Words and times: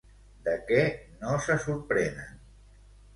De 0.45 0.53
què 0.69 0.79
no 1.25 1.35
se 1.47 1.57
sorprenen? 1.65 2.33